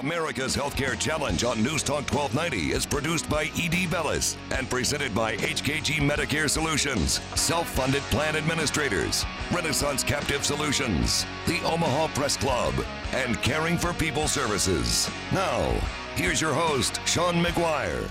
America's 0.00 0.56
Healthcare 0.56 0.98
Challenge 0.98 1.44
on 1.44 1.62
News 1.62 1.82
Talk 1.82 2.10
1290 2.12 2.72
is 2.72 2.84
produced 2.84 3.28
by 3.28 3.44
E.D. 3.56 3.86
Bellis 3.86 4.36
and 4.50 4.68
presented 4.68 5.14
by 5.14 5.36
HKG 5.36 5.96
Medicare 5.96 6.50
Solutions, 6.50 7.20
self 7.36 7.68
funded 7.68 8.02
plan 8.04 8.34
administrators, 8.34 9.24
Renaissance 9.52 10.02
Captive 10.02 10.44
Solutions, 10.44 11.24
the 11.46 11.60
Omaha 11.64 12.08
Press 12.08 12.36
Club, 12.36 12.74
and 13.12 13.40
Caring 13.42 13.78
for 13.78 13.92
People 13.92 14.26
Services. 14.26 15.08
Now, 15.32 15.70
here's 16.16 16.40
your 16.40 16.54
host, 16.54 17.00
Sean 17.06 17.34
McGuire. 17.42 18.10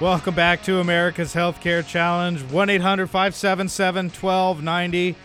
Welcome 0.00 0.34
back 0.34 0.62
to 0.62 0.78
America's 0.78 1.34
Healthcare 1.34 1.86
Challenge. 1.86 2.42
1 2.44 2.70
800 2.70 3.08
577 3.08 4.06
1290 4.06 5.16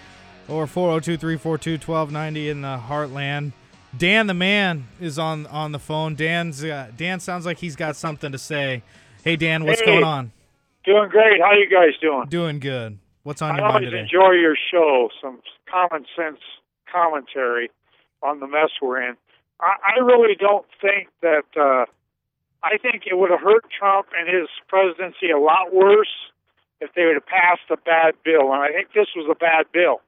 or 0.49 0.67
402 0.67 1.17
342 1.17 1.73
1290 1.73 2.49
in 2.49 2.61
the 2.61 2.81
heartland. 2.89 3.53
Dan 3.97 4.27
the 4.27 4.33
man 4.33 4.87
is 4.99 5.19
on 5.19 5.45
on 5.47 5.71
the 5.71 5.79
phone. 5.79 6.15
Dan's 6.15 6.63
uh, 6.63 6.89
Dan 6.97 7.19
sounds 7.19 7.45
like 7.45 7.59
he's 7.59 7.75
got 7.75 7.95
something 7.95 8.31
to 8.31 8.37
say. 8.37 8.81
Hey 9.23 9.35
Dan, 9.35 9.63
what's 9.65 9.79
Hey. 9.81 9.85
going 9.85 10.03
on? 10.03 10.31
Doing 10.83 11.09
great. 11.09 11.39
How 11.41 11.53
you 11.53 11.69
guys 11.69 11.97
doing? 12.01 12.25
Doing 12.27 12.59
good. 12.59 12.97
What's 13.23 13.41
on 13.41 13.51
I 13.51 13.55
your 13.57 13.63
mind 13.63 13.75
always 13.75 13.89
today? 13.91 13.99
enjoy 14.01 14.31
your 14.31 14.55
show. 14.71 15.09
Some 15.21 15.41
common 15.71 16.05
sense 16.15 16.39
commentary 16.91 17.69
on 18.21 18.39
the 18.39 18.47
mess 18.47 18.69
we're 18.81 19.01
in. 19.01 19.15
I, 19.61 19.95
I 19.97 19.99
really 20.03 20.35
don't 20.35 20.65
think 20.81 21.09
that. 21.21 21.45
Uh, 21.55 21.85
I 22.65 22.77
think 22.77 23.03
it 23.05 23.17
would 23.17 23.29
have 23.29 23.41
hurt 23.41 23.65
Trump 23.77 24.07
and 24.17 24.25
his 24.27 24.47
presidency 24.69 25.29
a 25.31 25.37
lot 25.37 25.73
worse 25.73 26.07
if 26.79 26.93
they 26.95 27.03
would 27.05 27.15
have 27.15 27.25
passed 27.25 27.67
a 27.69 27.75
bad 27.75 28.15
bill. 28.23 28.53
And 28.53 28.63
I 28.63 28.69
think 28.71 28.93
this 28.95 29.07
was 29.17 29.27
a 29.29 29.35
bad 29.35 29.65
bill 29.73 29.99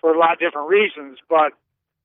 for 0.00 0.14
a 0.14 0.18
lot 0.18 0.32
of 0.32 0.38
different 0.38 0.68
reasons. 0.70 1.18
But 1.28 1.52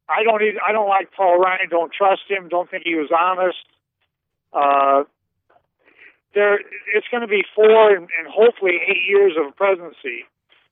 I 0.10 0.24
don't. 0.24 0.42
Even, 0.42 0.60
I 0.68 0.72
don't 0.72 0.90
like 0.90 1.12
Paul 1.16 1.40
Ryan. 1.40 1.70
Don't 1.70 1.92
trust 1.92 2.24
him. 2.28 2.50
Don't 2.50 2.70
think 2.70 2.84
he 2.86 2.96
was 2.96 3.10
honest. 3.12 3.64
Uh, 4.52 5.04
there, 6.36 6.60
it's 6.94 7.08
going 7.10 7.22
to 7.22 7.28
be 7.28 7.44
four 7.56 7.96
and, 7.96 8.10
and 8.18 8.28
hopefully 8.28 8.80
eight 8.88 9.08
years 9.08 9.34
of 9.38 9.56
presidency, 9.56 10.26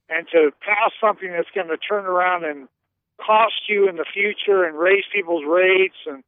and 0.09 0.27
to 0.31 0.51
pass 0.61 0.91
something 0.99 1.31
that's 1.31 1.49
going 1.53 1.67
to 1.69 1.77
turn 1.77 2.05
around 2.05 2.45
and 2.45 2.67
cost 3.23 3.69
you 3.69 3.87
in 3.87 3.95
the 3.95 4.05
future 4.11 4.63
and 4.63 4.77
raise 4.77 5.03
people's 5.13 5.43
rates, 5.47 5.95
and 6.07 6.23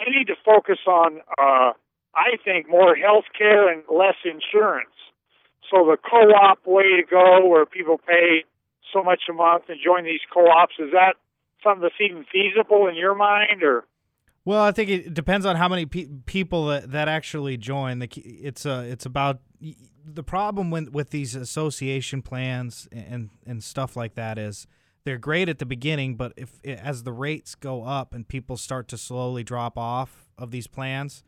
they 0.00 0.10
need 0.10 0.26
to 0.26 0.36
focus 0.44 0.78
on, 0.86 1.20
uh, 1.38 1.72
I 2.14 2.36
think, 2.44 2.68
more 2.68 2.94
health 2.94 3.26
care 3.36 3.70
and 3.70 3.82
less 3.92 4.16
insurance. 4.24 4.96
So 5.70 5.84
the 5.84 5.98
co-op 5.98 6.66
way 6.66 6.96
to 6.96 7.02
go, 7.08 7.46
where 7.46 7.66
people 7.66 7.98
pay 7.98 8.44
so 8.92 9.02
much 9.02 9.22
a 9.28 9.34
month 9.34 9.64
and 9.68 9.78
join 9.84 10.04
these 10.04 10.24
co-ops, 10.32 10.76
is 10.78 10.90
that 10.92 11.16
something 11.62 11.82
that's 11.82 11.94
even 12.00 12.24
feasible 12.30 12.86
in 12.88 12.96
your 12.96 13.14
mind, 13.14 13.62
or? 13.62 13.84
Well, 14.44 14.62
I 14.62 14.72
think 14.72 14.88
it 14.88 15.14
depends 15.14 15.44
on 15.44 15.56
how 15.56 15.68
many 15.68 15.84
pe- 15.84 16.08
people 16.24 16.68
that, 16.68 16.92
that 16.92 17.08
actually 17.08 17.56
join. 17.56 17.98
The, 17.98 18.08
it's 18.16 18.64
uh, 18.64 18.84
it's 18.88 19.04
about 19.04 19.40
the 20.04 20.22
problem 20.22 20.70
with 20.70 20.90
with 20.90 21.10
these 21.10 21.34
association 21.34 22.22
plans 22.22 22.88
and 22.92 23.30
and 23.46 23.62
stuff 23.62 23.96
like 23.96 24.14
that 24.14 24.38
is 24.38 24.66
they're 25.04 25.18
great 25.18 25.48
at 25.48 25.58
the 25.58 25.66
beginning, 25.66 26.16
but 26.16 26.32
if 26.36 26.60
as 26.64 27.02
the 27.02 27.12
rates 27.12 27.54
go 27.54 27.82
up 27.82 28.14
and 28.14 28.26
people 28.26 28.56
start 28.56 28.88
to 28.88 28.98
slowly 28.98 29.42
drop 29.42 29.78
off 29.78 30.28
of 30.36 30.50
these 30.50 30.66
plans, 30.66 31.22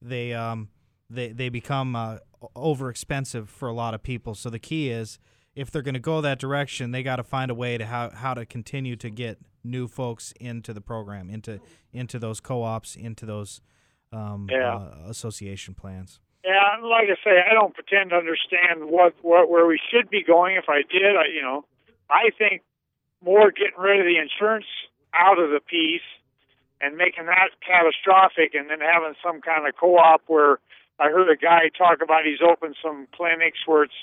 they 0.00 0.32
um 0.32 0.68
they 1.10 1.32
they 1.32 1.48
become 1.48 1.96
uh, 1.96 2.18
over 2.54 2.88
expensive 2.90 3.48
for 3.48 3.68
a 3.68 3.72
lot 3.72 3.94
of 3.94 4.02
people. 4.02 4.34
So 4.34 4.50
the 4.50 4.58
key 4.58 4.90
is 4.90 5.18
if 5.54 5.70
they're 5.70 5.82
going 5.82 5.94
to 5.94 6.00
go 6.00 6.20
that 6.20 6.38
direction, 6.38 6.92
they 6.92 7.02
got 7.02 7.16
to 7.16 7.24
find 7.24 7.50
a 7.50 7.54
way 7.54 7.78
to 7.78 7.86
how 7.86 8.10
how 8.10 8.34
to 8.34 8.46
continue 8.46 8.96
to 8.96 9.10
get 9.10 9.38
new 9.68 9.86
folks 9.88 10.32
into 10.40 10.72
the 10.72 10.80
program, 10.80 11.30
into 11.30 11.60
into 11.92 12.18
those 12.18 12.40
co-ops, 12.40 12.96
into 12.96 13.26
those 13.26 13.60
um, 14.12 14.48
Yeah. 14.50 14.76
uh, 14.76 14.94
association 15.08 15.74
plans. 15.74 16.20
Yeah, 16.44 16.76
like 16.82 17.08
I 17.10 17.16
say, 17.22 17.42
I 17.50 17.52
don't 17.52 17.74
pretend 17.74 18.10
to 18.10 18.16
understand 18.16 18.88
what, 18.90 19.14
what 19.22 19.50
where 19.50 19.66
we 19.66 19.78
should 19.90 20.08
be 20.08 20.22
going. 20.22 20.56
If 20.56 20.68
I 20.68 20.82
did, 20.82 21.16
I 21.16 21.26
you 21.34 21.42
know, 21.42 21.64
I 22.08 22.30
think 22.38 22.62
more 23.22 23.50
getting 23.50 23.78
rid 23.78 24.00
of 24.00 24.06
the 24.06 24.16
insurance 24.18 24.66
out 25.12 25.38
of 25.38 25.50
the 25.50 25.60
piece 25.60 26.06
and 26.80 26.96
making 26.96 27.26
that 27.26 27.50
catastrophic, 27.66 28.54
and 28.54 28.70
then 28.70 28.78
having 28.80 29.14
some 29.22 29.40
kind 29.40 29.66
of 29.66 29.74
co-op 29.76 30.22
where 30.28 30.60
I 31.00 31.10
heard 31.10 31.28
a 31.28 31.36
guy 31.36 31.70
talk 31.76 31.98
about 32.02 32.24
he's 32.24 32.40
opened 32.40 32.76
some 32.82 33.08
clinics 33.12 33.58
where 33.66 33.82
it's 33.82 34.00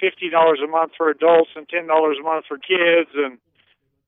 fifty 0.00 0.30
dollars 0.30 0.60
a 0.64 0.66
month 0.66 0.92
for 0.96 1.10
adults 1.10 1.50
and 1.54 1.68
ten 1.68 1.86
dollars 1.86 2.16
a 2.18 2.24
month 2.24 2.46
for 2.48 2.56
kids, 2.58 3.10
and 3.14 3.38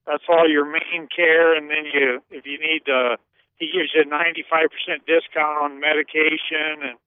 that's 0.06 0.24
all 0.28 0.48
your 0.48 0.64
main 0.64 1.08
care. 1.14 1.56
And 1.56 1.68
then 1.68 1.84
you, 1.92 2.22
if 2.30 2.46
you 2.46 2.58
need, 2.58 2.88
uh, 2.88 3.16
he 3.58 3.66
gives 3.66 3.90
you 3.94 4.02
a 4.02 4.04
ninety-five 4.04 4.68
percent 4.70 5.06
discount 5.06 5.58
on 5.58 5.80
medication 5.80 6.82
and 6.82 6.98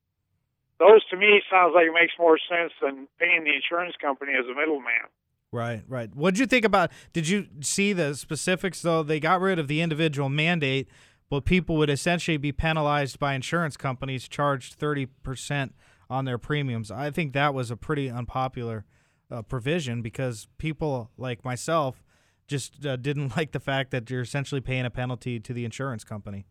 those 0.79 1.05
to 1.09 1.17
me 1.17 1.41
sounds 1.51 1.73
like 1.75 1.87
it 1.87 1.93
makes 1.93 2.13
more 2.17 2.37
sense 2.37 2.71
than 2.81 3.07
paying 3.19 3.43
the 3.43 3.53
insurance 3.53 3.95
company 4.01 4.31
as 4.31 4.45
a 4.45 4.55
middleman. 4.55 5.11
Right, 5.51 5.83
right. 5.89 6.15
What 6.15 6.35
did 6.35 6.39
you 6.39 6.45
think 6.45 6.63
about? 6.63 6.91
Did 7.11 7.27
you 7.27 7.47
see 7.59 7.91
the 7.91 8.15
specifics 8.15 8.81
though? 8.81 9.03
They 9.03 9.19
got 9.19 9.41
rid 9.41 9.59
of 9.59 9.67
the 9.67 9.81
individual 9.81 10.29
mandate, 10.29 10.87
but 11.29 11.43
people 11.43 11.75
would 11.77 11.89
essentially 11.89 12.37
be 12.37 12.53
penalized 12.53 13.19
by 13.19 13.33
insurance 13.33 13.75
companies 13.75 14.27
charged 14.29 14.75
thirty 14.75 15.07
percent 15.07 15.73
on 16.09 16.23
their 16.23 16.37
premiums. 16.37 16.91
I 16.91 17.11
think 17.11 17.33
that 17.33 17.53
was 17.53 17.69
a 17.69 17.75
pretty 17.75 18.09
unpopular 18.09 18.85
uh, 19.29 19.41
provision 19.41 20.01
because 20.01 20.47
people 20.57 21.11
like 21.17 21.43
myself 21.43 22.03
just 22.49 22.85
uh, 22.85 22.97
didn't 22.97 23.35
like 23.37 23.51
the 23.51 23.59
fact 23.59 23.91
that 23.91 24.09
you're 24.09 24.21
essentially 24.21 24.61
paying 24.61 24.85
a 24.85 24.89
penalty 24.89 25.39
to 25.39 25.53
the 25.53 25.63
insurance 25.63 26.03
company. 26.03 26.45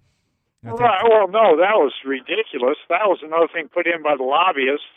Right. 0.62 0.74
Well, 0.74 1.28
no, 1.28 1.54
that 1.58 1.78
was 1.78 1.92
ridiculous. 2.04 2.78
That 2.88 3.06
was 3.06 3.20
another 3.22 3.46
thing 3.52 3.68
put 3.68 3.86
in 3.86 4.02
by 4.02 4.16
the 4.16 4.24
lobbyists, 4.24 4.90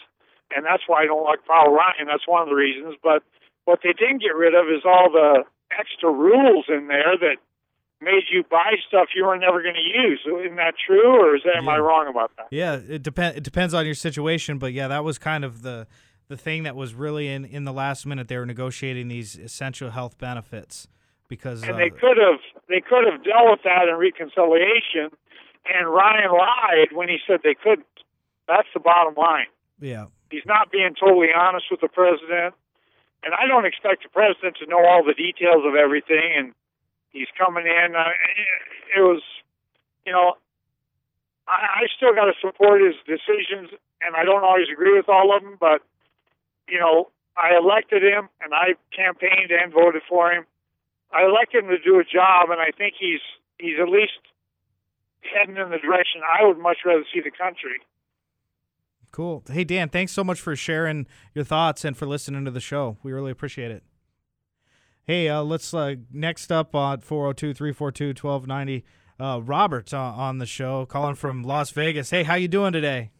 and 0.55 0.65
that's 0.65 0.81
why 0.87 1.03
I 1.03 1.05
don't 1.05 1.23
like 1.23 1.45
Paul 1.45 1.69
Ryan. 1.69 2.07
That's 2.07 2.27
one 2.27 2.41
of 2.41 2.49
the 2.49 2.55
reasons. 2.55 2.95
But 3.03 3.21
what 3.65 3.79
they 3.83 3.93
didn't 3.93 4.21
get 4.21 4.33
rid 4.33 4.55
of 4.55 4.65
is 4.73 4.81
all 4.85 5.11
the 5.11 5.43
extra 5.77 6.11
rules 6.11 6.65
in 6.67 6.87
there 6.87 7.13
that 7.19 7.37
made 8.01 8.23
you 8.31 8.43
buy 8.49 8.73
stuff 8.87 9.09
you 9.15 9.25
were 9.25 9.37
never 9.37 9.61
going 9.61 9.75
to 9.75 9.99
use. 10.01 10.19
Isn't 10.25 10.55
that 10.55 10.73
true, 10.83 11.21
or 11.21 11.35
is 11.35 11.43
that, 11.45 11.57
am 11.57 11.69
I 11.69 11.77
wrong 11.77 12.07
about 12.09 12.31
that? 12.37 12.47
Yeah, 12.49 12.73
it 12.73 13.03
depends. 13.03 13.37
It 13.37 13.43
depends 13.43 13.75
on 13.75 13.85
your 13.85 13.93
situation, 13.95 14.57
but 14.57 14.73
yeah, 14.73 14.87
that 14.87 15.03
was 15.03 15.19
kind 15.19 15.45
of 15.45 15.61
the 15.61 15.85
the 16.31 16.37
thing 16.37 16.63
that 16.63 16.75
was 16.77 16.95
really 16.95 17.27
in 17.27 17.43
in 17.43 17.65
the 17.65 17.73
last 17.73 18.05
minute. 18.07 18.27
They 18.29 18.37
were 18.37 18.45
negotiating 18.45 19.09
these 19.09 19.35
essential 19.35 19.91
health 19.91 20.17
benefits 20.17 20.87
because 21.27 21.61
And 21.61 21.73
uh, 21.73 21.77
they 21.77 21.91
could 21.91 22.17
have 22.17 22.39
they 22.69 22.79
could 22.79 23.03
have 23.05 23.21
dealt 23.23 23.51
with 23.51 23.63
that 23.63 23.91
in 23.91 23.95
reconciliation. 23.99 25.11
And 25.67 25.91
Ryan 25.91 26.31
lied 26.31 26.89
when 26.95 27.09
he 27.09 27.19
said 27.27 27.41
they 27.43 27.53
couldn't. 27.53 27.85
That's 28.47 28.67
the 28.73 28.79
bottom 28.79 29.13
line. 29.13 29.51
yeah, 29.79 30.05
He's 30.31 30.47
not 30.47 30.71
being 30.71 30.95
totally 30.97 31.29
honest 31.35 31.65
with 31.69 31.81
the 31.81 31.87
president. 31.87 32.55
And 33.23 33.35
I 33.35 33.45
don't 33.45 33.67
expect 33.67 34.01
the 34.01 34.09
president 34.09 34.57
to 34.63 34.65
know 34.65 34.81
all 34.81 35.03
the 35.03 35.13
details 35.13 35.61
of 35.67 35.75
everything. 35.75 36.31
And 36.35 36.53
he's 37.11 37.29
coming 37.37 37.67
in. 37.67 37.93
Uh, 37.93 38.09
it 38.97 39.01
was, 39.01 39.21
you 40.07 40.11
know, 40.11 40.39
I, 41.47 41.83
I 41.83 41.87
still 41.95 42.15
got 42.15 42.25
to 42.25 42.33
support 42.41 42.81
his 42.81 42.95
decisions, 43.05 43.69
and 44.01 44.15
I 44.15 44.23
don't 44.23 44.43
always 44.43 44.71
agree 44.73 44.97
with 44.97 45.07
all 45.07 45.35
of 45.35 45.43
them. 45.43 45.57
But 45.59 45.83
you 46.71 46.79
know, 46.79 47.11
I 47.35 47.57
elected 47.57 48.01
him, 48.01 48.29
and 48.41 48.53
I 48.53 48.75
campaigned 48.95 49.51
and 49.51 49.73
voted 49.73 50.01
for 50.07 50.31
him. 50.31 50.45
I 51.13 51.25
elected 51.25 51.65
him 51.65 51.69
to 51.69 51.79
do 51.79 51.99
a 51.99 52.03
job, 52.03 52.49
and 52.49 52.61
I 52.61 52.71
think 52.71 52.95
he's 52.97 53.19
he's 53.59 53.75
at 53.81 53.89
least 53.89 54.13
heading 55.21 55.57
in 55.57 55.69
the 55.69 55.77
direction 55.77 56.21
I 56.23 56.45
would 56.47 56.57
much 56.57 56.77
rather 56.85 57.03
see 57.13 57.19
the 57.21 57.31
country. 57.31 57.81
cool. 59.11 59.43
Hey 59.51 59.65
Dan, 59.65 59.89
thanks 59.89 60.13
so 60.13 60.23
much 60.23 60.39
for 60.39 60.55
sharing 60.55 61.05
your 61.35 61.43
thoughts 61.43 61.83
and 61.83 61.95
for 61.95 62.05
listening 62.05 62.45
to 62.45 62.51
the 62.51 62.61
show. 62.61 62.97
We 63.03 63.11
really 63.11 63.31
appreciate 63.31 63.69
it. 63.69 63.83
Hey, 65.03 65.27
uh, 65.27 65.43
let's 65.43 65.73
uh, 65.73 65.95
next 66.11 66.51
up 66.51 66.73
on 66.75 67.01
402-342-1290, 67.01 68.83
uh, 69.19 69.41
Robert 69.43 69.93
uh, 69.93 69.97
on 69.99 70.37
the 70.37 70.45
show, 70.45 70.85
calling 70.85 71.15
from 71.15 71.43
Las 71.43 71.71
Vegas. 71.71 72.11
Hey, 72.11 72.23
how 72.23 72.35
you 72.35 72.47
doing 72.47 72.71
today? 72.71 73.11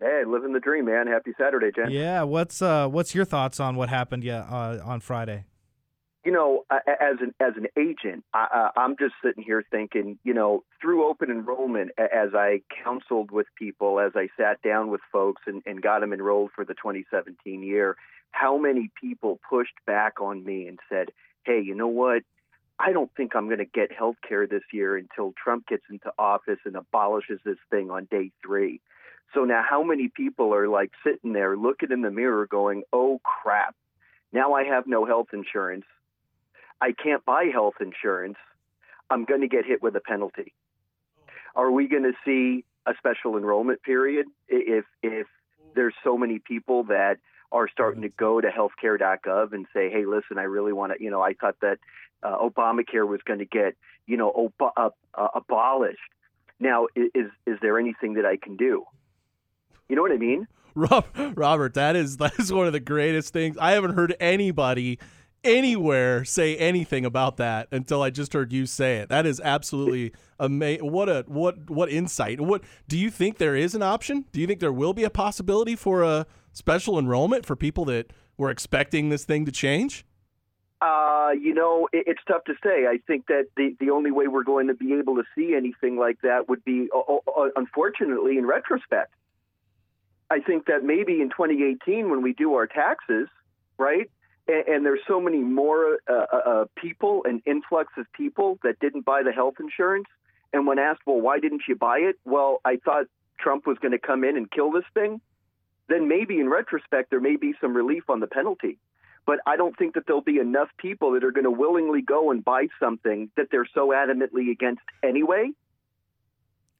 Hey, 0.00 0.22
living 0.26 0.52
the 0.52 0.60
dream, 0.60 0.84
man. 0.84 1.08
Happy 1.08 1.32
Saturday, 1.38 1.70
Jen. 1.74 1.90
Yeah, 1.90 2.22
what's 2.22 2.62
uh, 2.62 2.88
what's 2.88 3.14
your 3.14 3.24
thoughts 3.24 3.58
on 3.58 3.74
what 3.74 3.88
happened 3.88 4.22
yeah 4.22 4.42
uh, 4.42 4.80
on 4.84 5.00
Friday? 5.00 5.44
You 6.24 6.32
know, 6.32 6.64
as 6.70 7.16
an 7.20 7.34
as 7.40 7.54
an 7.56 7.66
agent, 7.76 8.24
I, 8.32 8.70
I'm 8.76 8.96
just 8.96 9.14
sitting 9.24 9.42
here 9.42 9.64
thinking, 9.70 10.18
you 10.22 10.34
know, 10.34 10.62
through 10.80 11.08
open 11.08 11.30
enrollment, 11.30 11.92
as 11.98 12.30
I 12.34 12.60
counseled 12.84 13.30
with 13.30 13.46
people, 13.56 13.98
as 13.98 14.12
I 14.14 14.28
sat 14.36 14.62
down 14.62 14.90
with 14.90 15.00
folks 15.10 15.42
and, 15.46 15.62
and 15.66 15.82
got 15.82 16.00
them 16.00 16.12
enrolled 16.12 16.50
for 16.54 16.64
the 16.64 16.74
2017 16.74 17.62
year, 17.62 17.96
how 18.30 18.58
many 18.58 18.90
people 19.00 19.40
pushed 19.48 19.74
back 19.86 20.20
on 20.20 20.44
me 20.44 20.68
and 20.68 20.78
said, 20.88 21.08
"Hey, 21.44 21.60
you 21.60 21.74
know 21.74 21.88
what? 21.88 22.22
I 22.78 22.92
don't 22.92 23.10
think 23.16 23.34
I'm 23.34 23.46
going 23.46 23.58
to 23.58 23.64
get 23.64 23.90
health 23.90 24.16
care 24.26 24.46
this 24.46 24.62
year 24.72 24.96
until 24.96 25.34
Trump 25.42 25.66
gets 25.66 25.82
into 25.90 26.12
office 26.18 26.60
and 26.64 26.76
abolishes 26.76 27.40
this 27.44 27.58
thing 27.70 27.90
on 27.90 28.06
day 28.08 28.30
three. 28.44 28.80
So 29.34 29.44
now, 29.44 29.62
how 29.68 29.82
many 29.82 30.08
people 30.08 30.54
are 30.54 30.68
like 30.68 30.90
sitting 31.04 31.32
there 31.32 31.56
looking 31.56 31.90
in 31.90 32.02
the 32.02 32.10
mirror 32.10 32.46
going, 32.46 32.82
oh 32.92 33.20
crap, 33.22 33.74
now 34.32 34.54
I 34.54 34.64
have 34.64 34.86
no 34.86 35.04
health 35.04 35.28
insurance. 35.32 35.84
I 36.80 36.92
can't 36.92 37.24
buy 37.24 37.46
health 37.52 37.74
insurance. 37.80 38.36
I'm 39.10 39.24
going 39.24 39.40
to 39.40 39.48
get 39.48 39.64
hit 39.66 39.82
with 39.82 39.96
a 39.96 40.00
penalty. 40.00 40.54
Are 41.54 41.70
we 41.70 41.88
going 41.88 42.04
to 42.04 42.12
see 42.24 42.64
a 42.86 42.92
special 42.98 43.36
enrollment 43.36 43.82
period 43.82 44.26
if 44.48 44.84
if 45.02 45.26
there's 45.74 45.94
so 46.02 46.16
many 46.16 46.38
people 46.38 46.84
that 46.84 47.18
are 47.50 47.68
starting 47.68 48.02
to 48.02 48.08
go 48.08 48.40
to 48.40 48.48
healthcare.gov 48.48 49.52
and 49.52 49.66
say, 49.74 49.90
"Hey, 49.90 50.04
listen, 50.04 50.38
I 50.38 50.42
really 50.44 50.72
want 50.72 50.92
to," 50.92 51.02
you 51.02 51.10
know, 51.10 51.22
I 51.22 51.34
thought 51.34 51.56
that 51.60 51.78
uh, 52.22 52.36
Obamacare 52.38 53.06
was 53.06 53.20
going 53.24 53.38
to 53.38 53.44
get, 53.44 53.76
you 54.06 54.16
know, 54.16 54.52
ob- 54.56 54.72
uh, 55.14 55.28
abolished. 55.34 55.98
Now, 56.60 56.88
is 56.94 57.30
is 57.46 57.58
there 57.60 57.78
anything 57.78 58.14
that 58.14 58.26
I 58.26 58.36
can 58.36 58.56
do? 58.56 58.84
You 59.88 59.96
know 59.96 60.02
what 60.02 60.12
I 60.12 60.16
mean? 60.16 60.46
Robert, 60.74 61.74
that 61.74 61.96
is 61.96 62.18
that 62.18 62.38
is 62.38 62.52
one 62.52 62.66
of 62.66 62.72
the 62.72 62.80
greatest 62.80 63.32
things. 63.32 63.56
I 63.58 63.72
haven't 63.72 63.94
heard 63.94 64.14
anybody 64.20 64.98
anywhere 65.44 66.24
say 66.24 66.56
anything 66.56 67.04
about 67.04 67.36
that 67.38 67.68
until 67.70 68.02
I 68.02 68.10
just 68.10 68.32
heard 68.32 68.52
you 68.52 68.66
say 68.66 68.98
it. 68.98 69.08
That 69.08 69.26
is 69.26 69.40
absolutely 69.40 70.12
amazing. 70.38 70.90
What 70.90 71.08
a 71.08 71.24
what 71.26 71.70
what 71.70 71.90
insight. 71.90 72.40
What 72.40 72.62
do 72.86 72.98
you 72.98 73.10
think 73.10 73.38
there 73.38 73.56
is 73.56 73.74
an 73.74 73.82
option? 73.82 74.26
Do 74.32 74.40
you 74.40 74.46
think 74.46 74.60
there 74.60 74.72
will 74.72 74.94
be 74.94 75.04
a 75.04 75.10
possibility 75.10 75.74
for 75.74 76.02
a 76.02 76.26
special 76.52 76.98
enrollment 76.98 77.46
for 77.46 77.56
people 77.56 77.84
that 77.86 78.12
were 78.36 78.50
expecting 78.50 79.08
this 79.08 79.24
thing 79.24 79.44
to 79.46 79.52
change? 79.52 80.04
Uh, 80.80 81.30
you 81.40 81.54
know, 81.54 81.88
it, 81.92 82.04
it's 82.06 82.20
tough 82.28 82.44
to 82.44 82.54
say. 82.62 82.86
I 82.86 83.00
think 83.06 83.26
that 83.26 83.46
the, 83.56 83.74
the 83.80 83.90
only 83.90 84.12
way 84.12 84.28
we're 84.28 84.44
going 84.44 84.68
to 84.68 84.74
be 84.74 84.94
able 84.94 85.16
to 85.16 85.24
see 85.34 85.54
anything 85.56 85.98
like 85.98 86.20
that 86.22 86.48
would 86.48 86.64
be, 86.64 86.88
uh, 86.94 87.14
uh, 87.14 87.48
unfortunately, 87.56 88.38
in 88.38 88.46
retrospect. 88.46 89.12
I 90.30 90.40
think 90.40 90.66
that 90.66 90.84
maybe 90.84 91.20
in 91.20 91.30
2018, 91.30 92.10
when 92.10 92.22
we 92.22 92.32
do 92.32 92.54
our 92.54 92.66
taxes, 92.66 93.28
right, 93.78 94.10
and, 94.46 94.68
and 94.68 94.86
there's 94.86 95.00
so 95.08 95.20
many 95.20 95.38
more 95.38 95.98
uh, 96.08 96.26
uh, 96.32 96.36
uh, 96.36 96.64
people, 96.76 97.22
an 97.24 97.42
influx 97.46 97.92
of 97.96 98.06
people 98.12 98.58
that 98.62 98.78
didn't 98.80 99.04
buy 99.04 99.22
the 99.22 99.32
health 99.32 99.54
insurance, 99.58 100.06
and 100.52 100.66
when 100.66 100.78
asked, 100.78 101.00
well, 101.06 101.20
why 101.20 101.38
didn't 101.38 101.62
you 101.68 101.76
buy 101.76 101.98
it? 101.98 102.16
Well, 102.24 102.60
I 102.64 102.76
thought 102.76 103.06
Trump 103.38 103.66
was 103.66 103.78
going 103.78 103.92
to 103.92 103.98
come 103.98 104.24
in 104.24 104.36
and 104.36 104.50
kill 104.50 104.70
this 104.70 104.84
thing. 104.94 105.20
Then 105.88 106.08
maybe 106.08 106.40
in 106.40 106.48
retrospect, 106.48 107.10
there 107.10 107.20
may 107.20 107.36
be 107.36 107.54
some 107.60 107.74
relief 107.74 108.04
on 108.08 108.20
the 108.20 108.26
penalty. 108.26 108.78
But 109.26 109.40
I 109.46 109.56
don't 109.56 109.76
think 109.76 109.94
that 109.94 110.06
there'll 110.06 110.22
be 110.22 110.38
enough 110.38 110.68
people 110.78 111.12
that 111.12 111.24
are 111.24 111.32
going 111.32 111.44
to 111.44 111.50
willingly 111.50 112.00
go 112.00 112.30
and 112.30 112.42
buy 112.42 112.68
something 112.80 113.30
that 113.36 113.48
they're 113.50 113.68
so 113.74 113.88
adamantly 113.88 114.50
against 114.50 114.82
anyway 115.02 115.50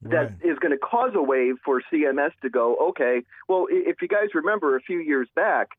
that 0.03 0.33
is 0.43 0.57
going 0.59 0.71
to 0.71 0.77
cause 0.77 1.11
a 1.15 1.21
wave 1.21 1.55
for 1.63 1.81
CMS 1.91 2.31
to 2.41 2.49
go, 2.49 2.89
okay, 2.89 3.21
well, 3.47 3.67
if 3.69 4.01
you 4.01 4.07
guys 4.07 4.29
remember 4.33 4.75
a 4.75 4.81
few 4.81 4.99
years 4.99 5.27
back, 5.35 5.69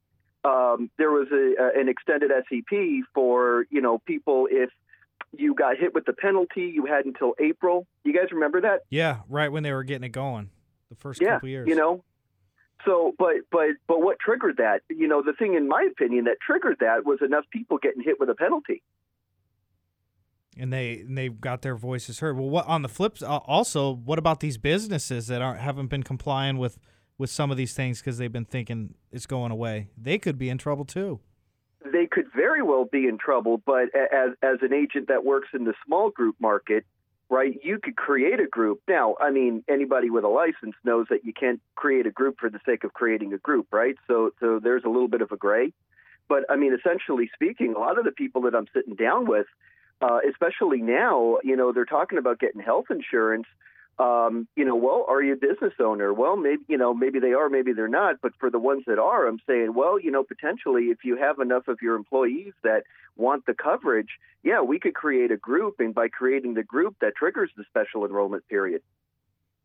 um, 0.44 0.90
there 0.98 1.10
was 1.10 1.28
a, 1.32 1.78
an 1.78 1.88
extended 1.88 2.30
SEP 2.30 3.04
for, 3.14 3.66
you 3.70 3.80
know, 3.80 3.98
people 3.98 4.46
if 4.50 4.70
you 5.36 5.54
got 5.54 5.76
hit 5.76 5.94
with 5.94 6.04
the 6.06 6.12
penalty, 6.12 6.72
you 6.74 6.86
had 6.86 7.06
until 7.06 7.34
April. 7.38 7.86
You 8.04 8.12
guys 8.12 8.32
remember 8.32 8.60
that? 8.62 8.80
Yeah, 8.90 9.20
right 9.28 9.50
when 9.50 9.62
they 9.62 9.72
were 9.72 9.84
getting 9.84 10.04
it 10.04 10.10
going, 10.10 10.50
the 10.88 10.96
first 10.96 11.20
yeah, 11.20 11.34
couple 11.34 11.48
years. 11.48 11.68
You 11.68 11.76
know, 11.76 12.04
so, 12.84 13.14
but 13.18 13.36
but 13.50 13.68
but 13.86 14.00
what 14.02 14.18
triggered 14.18 14.56
that? 14.56 14.82
You 14.88 15.06
know, 15.06 15.22
the 15.22 15.32
thing 15.32 15.54
in 15.54 15.68
my 15.68 15.88
opinion 15.90 16.24
that 16.24 16.38
triggered 16.44 16.78
that 16.80 17.04
was 17.04 17.18
enough 17.22 17.44
people 17.50 17.78
getting 17.78 18.02
hit 18.02 18.18
with 18.18 18.28
a 18.28 18.34
penalty 18.34 18.82
and 20.56 20.72
they 20.72 21.00
and 21.00 21.16
they 21.16 21.28
got 21.28 21.62
their 21.62 21.76
voices 21.76 22.20
heard. 22.20 22.36
Well, 22.36 22.48
what 22.48 22.66
on 22.66 22.82
the 22.82 22.88
flip 22.88 23.18
uh, 23.22 23.38
also, 23.46 23.92
what 23.92 24.18
about 24.18 24.40
these 24.40 24.58
businesses 24.58 25.26
that 25.28 25.42
aren't 25.42 25.60
haven't 25.60 25.88
been 25.88 26.02
complying 26.02 26.58
with 26.58 26.78
with 27.18 27.30
some 27.30 27.50
of 27.50 27.56
these 27.56 27.74
things 27.74 28.00
because 28.00 28.18
they've 28.18 28.32
been 28.32 28.44
thinking 28.44 28.94
it's 29.12 29.26
going 29.26 29.52
away? 29.52 29.88
They 29.96 30.18
could 30.18 30.38
be 30.38 30.48
in 30.48 30.58
trouble 30.58 30.84
too. 30.84 31.20
They 31.92 32.06
could 32.06 32.26
very 32.34 32.62
well 32.62 32.84
be 32.84 33.06
in 33.06 33.18
trouble, 33.18 33.62
but 33.64 33.84
as 33.94 34.30
as 34.42 34.58
an 34.62 34.72
agent 34.72 35.08
that 35.08 35.24
works 35.24 35.48
in 35.54 35.64
the 35.64 35.74
small 35.86 36.10
group 36.10 36.36
market, 36.40 36.84
right? 37.30 37.58
You 37.62 37.78
could 37.82 37.96
create 37.96 38.40
a 38.40 38.46
group. 38.46 38.80
Now, 38.88 39.14
I 39.20 39.30
mean, 39.30 39.64
anybody 39.68 40.10
with 40.10 40.24
a 40.24 40.28
license 40.28 40.74
knows 40.84 41.06
that 41.10 41.24
you 41.24 41.32
can't 41.32 41.60
create 41.76 42.06
a 42.06 42.10
group 42.10 42.36
for 42.38 42.50
the 42.50 42.60
sake 42.66 42.84
of 42.84 42.92
creating 42.92 43.32
a 43.32 43.38
group, 43.38 43.68
right? 43.72 43.94
So 44.06 44.32
so 44.40 44.60
there's 44.62 44.84
a 44.84 44.88
little 44.88 45.08
bit 45.08 45.22
of 45.22 45.32
a 45.32 45.36
gray. 45.36 45.72
But 46.28 46.44
I 46.50 46.56
mean, 46.56 46.74
essentially 46.74 47.30
speaking, 47.34 47.74
a 47.74 47.78
lot 47.78 47.98
of 47.98 48.04
the 48.04 48.12
people 48.12 48.42
that 48.42 48.54
I'm 48.54 48.66
sitting 48.74 48.94
down 48.94 49.26
with 49.26 49.46
uh, 50.00 50.18
especially 50.28 50.80
now, 50.82 51.38
you 51.44 51.56
know, 51.56 51.72
they're 51.72 51.84
talking 51.84 52.18
about 52.18 52.38
getting 52.38 52.60
health 52.60 52.86
insurance. 52.90 53.46
Um, 53.98 54.48
you 54.56 54.64
know, 54.64 54.76
well, 54.76 55.04
are 55.08 55.22
you 55.22 55.34
a 55.34 55.36
business 55.36 55.74
owner? 55.78 56.14
Well, 56.14 56.36
maybe, 56.36 56.62
you 56.68 56.78
know, 56.78 56.94
maybe 56.94 57.18
they 57.18 57.34
are, 57.34 57.50
maybe 57.50 57.74
they're 57.74 57.86
not. 57.86 58.16
But 58.22 58.32
for 58.40 58.50
the 58.50 58.58
ones 58.58 58.84
that 58.86 58.98
are, 58.98 59.26
I'm 59.26 59.40
saying, 59.46 59.74
well, 59.74 60.00
you 60.00 60.10
know, 60.10 60.24
potentially 60.24 60.84
if 60.84 61.04
you 61.04 61.16
have 61.18 61.38
enough 61.38 61.68
of 61.68 61.78
your 61.82 61.96
employees 61.96 62.54
that 62.64 62.84
want 63.16 63.44
the 63.44 63.52
coverage, 63.52 64.08
yeah, 64.42 64.62
we 64.62 64.78
could 64.78 64.94
create 64.94 65.30
a 65.30 65.36
group. 65.36 65.80
And 65.80 65.94
by 65.94 66.08
creating 66.08 66.54
the 66.54 66.62
group, 66.62 66.96
that 67.02 67.14
triggers 67.14 67.50
the 67.58 67.64
special 67.68 68.06
enrollment 68.06 68.48
period. 68.48 68.80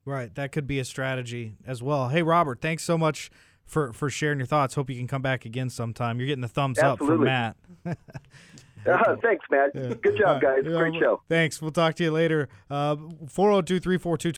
Right. 0.03 0.35
That 0.35 0.51
could 0.51 0.67
be 0.67 0.79
a 0.79 0.85
strategy 0.85 1.55
as 1.65 1.81
well. 1.81 2.09
Hey, 2.09 2.21
Robert, 2.21 2.59
thanks 2.59 2.83
so 2.83 2.97
much 2.97 3.31
for, 3.65 3.93
for 3.93 4.09
sharing 4.09 4.39
your 4.39 4.45
thoughts. 4.47 4.75
Hope 4.75 4.89
you 4.89 4.97
can 4.97 5.07
come 5.07 5.21
back 5.21 5.45
again 5.45 5.69
sometime. 5.69 6.19
You're 6.19 6.27
getting 6.27 6.41
the 6.41 6.49
thumbs 6.49 6.77
Absolutely. 6.77 7.29
up 7.29 7.55
from 7.85 7.93
Matt. 7.93 7.97
Uh, 8.87 9.15
thanks, 9.21 9.45
Matt. 9.49 9.71
Yeah. 9.73 9.93
Good 10.01 10.17
job, 10.17 10.41
guys. 10.41 10.63
Great 10.63 10.93
show. 10.99 11.21
Thanks. 11.29 11.61
We'll 11.61 11.71
talk 11.71 11.95
to 11.95 12.03
you 12.03 12.11
later. 12.11 12.49
Uh, 12.69 12.95
402 13.27 13.79
342 13.79 14.31